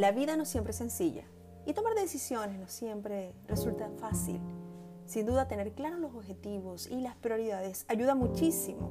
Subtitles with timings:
[0.00, 1.24] La vida no siempre es sencilla
[1.66, 4.40] y tomar decisiones no siempre resulta fácil.
[5.04, 8.90] Sin duda tener claros los objetivos y las prioridades ayuda muchísimo,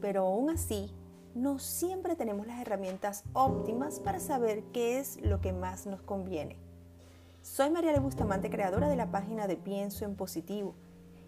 [0.00, 0.94] pero aún así
[1.34, 6.56] no siempre tenemos las herramientas óptimas para saber qué es lo que más nos conviene.
[7.42, 10.74] Soy María Bustamante, creadora de la página de Pienso en Positivo.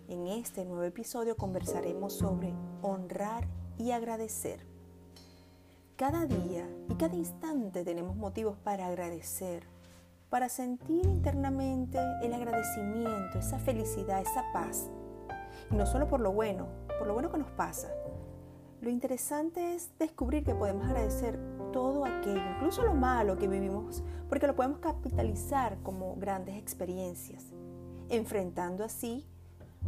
[0.08, 4.77] En este nuevo episodio conversaremos sobre honrar y agradecer.
[5.98, 9.64] Cada día y cada instante tenemos motivos para agradecer,
[10.30, 14.88] para sentir internamente el agradecimiento, esa felicidad, esa paz.
[15.72, 16.68] Y no solo por lo bueno,
[17.00, 17.88] por lo bueno que nos pasa.
[18.80, 21.36] Lo interesante es descubrir que podemos agradecer
[21.72, 27.46] todo aquello, incluso lo malo que vivimos, porque lo podemos capitalizar como grandes experiencias,
[28.08, 29.26] enfrentando así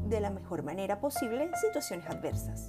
[0.09, 2.67] de la mejor manera posible situaciones adversas.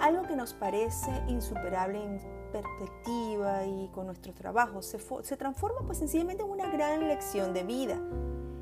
[0.00, 5.98] Algo que nos parece insuperable en perspectiva y con nuestro trabajo se, se transforma pues
[5.98, 7.98] sencillamente en una gran lección de vida.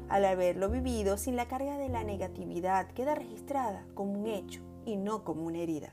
[0.08, 4.96] Al haberlo vivido sin la carga de la negatividad queda registrada como un hecho y
[4.96, 5.92] no como una herida.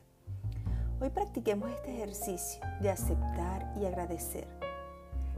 [1.02, 4.48] Hoy practiquemos este ejercicio de aceptar y agradecer.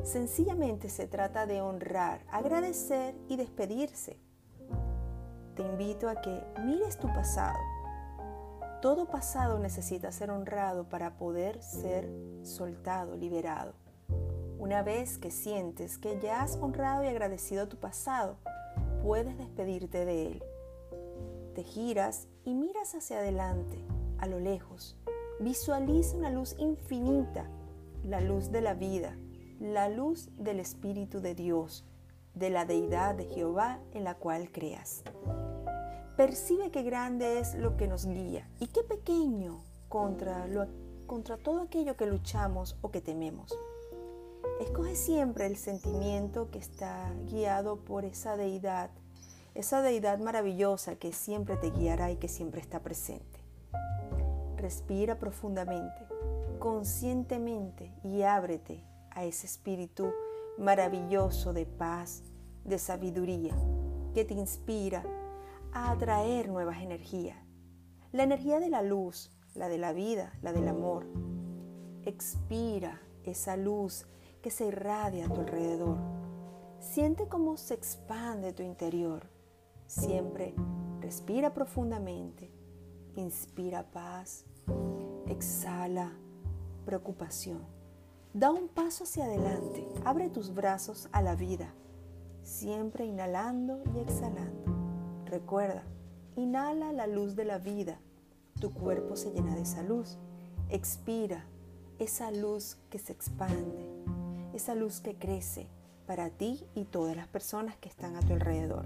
[0.04, 4.20] Sencillamente se trata de honrar, agradecer y despedirse.
[5.56, 7.58] Te invito a que mires tu pasado
[8.82, 12.10] todo pasado necesita ser honrado para poder ser
[12.44, 13.74] soltado, liberado.
[14.60, 18.38] Una vez que sientes que ya has honrado y agradecido tu pasado,
[19.04, 20.44] puedes despedirte de él.
[21.56, 23.84] Te giras y miras hacia adelante,
[24.20, 24.96] a lo lejos.
[25.40, 27.50] Visualiza una luz infinita,
[28.04, 29.18] la luz de la vida,
[29.60, 31.86] la luz del Espíritu de Dios,
[32.36, 35.04] de la deidad de Jehová en la cual creas.
[36.18, 40.66] Percibe qué grande es lo que nos guía y qué pequeño contra, lo,
[41.06, 43.56] contra todo aquello que luchamos o que tememos.
[44.60, 48.90] Escoge siempre el sentimiento que está guiado por esa deidad,
[49.54, 53.40] esa deidad maravillosa que siempre te guiará y que siempre está presente.
[54.56, 56.04] Respira profundamente,
[56.58, 60.12] conscientemente y ábrete a ese espíritu
[60.58, 62.24] maravilloso de paz,
[62.66, 63.54] de sabiduría,
[64.16, 65.04] que te inspira
[65.78, 67.38] a atraer nuevas energías.
[68.12, 71.06] La energía de la luz, la de la vida, la del amor.
[72.04, 74.08] Expira esa luz
[74.42, 75.98] que se irradia a tu alrededor.
[76.80, 79.30] Siente cómo se expande tu interior.
[79.86, 80.56] Siempre
[81.00, 82.52] respira profundamente.
[83.16, 84.46] Inspira paz.
[85.28, 86.12] Exhala
[86.86, 87.62] preocupación.
[88.34, 89.88] Da un paso hacia adelante.
[90.06, 91.72] Abre tus brazos a la vida.
[92.42, 94.77] Siempre inhalando y exhalando.
[95.30, 95.84] Recuerda,
[96.38, 98.00] inhala la luz de la vida.
[98.62, 100.18] Tu cuerpo se llena de esa luz.
[100.70, 101.44] Expira
[102.00, 103.90] esa luz que se expande,
[104.54, 105.68] esa luz que crece
[106.06, 108.86] para ti y todas las personas que están a tu alrededor.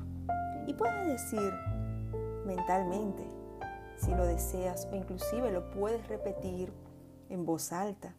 [0.66, 1.54] Y puedes decir
[2.48, 3.24] mentalmente,
[3.98, 6.74] si lo deseas o inclusive lo puedes repetir
[7.30, 8.16] en voz alta.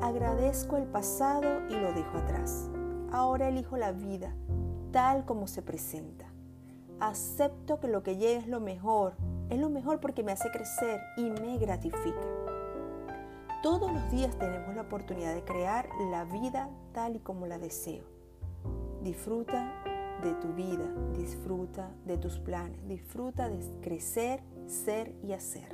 [0.00, 2.68] Agradezco el pasado y lo dejo atrás.
[3.12, 4.34] Ahora elijo la vida
[4.90, 6.35] tal como se presenta
[7.00, 9.14] acepto que lo que llega es lo mejor,
[9.50, 12.20] es lo mejor porque me hace crecer y me gratifica.
[13.62, 18.04] Todos los días tenemos la oportunidad de crear la vida tal y como la deseo.
[19.02, 19.82] Disfruta
[20.22, 20.84] de tu vida,
[21.16, 25.68] disfruta de tus planes, disfruta de crecer, ser y hacer.